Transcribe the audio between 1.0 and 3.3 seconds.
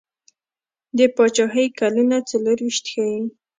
پاچهي کلونه څلیرویشت ښيي.